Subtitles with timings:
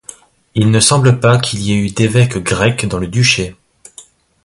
[0.55, 3.53] Il ne semble pas qu'il y ait eu d'évêque grec dans le duché.